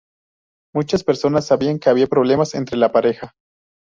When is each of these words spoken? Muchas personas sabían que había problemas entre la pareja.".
Muchas 0.73 1.03
personas 1.03 1.45
sabían 1.45 1.77
que 1.77 1.91
había 1.91 2.07
problemas 2.07 2.55
entre 2.55 2.75
la 2.75 2.91
pareja.". 2.91 3.35